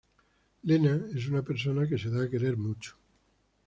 Lena 0.71 0.93
es 1.19 1.27
una 1.33 1.43
persona 1.51 1.87
que 1.93 1.99
se 2.05 2.09
da 2.17 2.23
a 2.25 2.35
querer 2.35 2.57
mucho. 2.67 2.97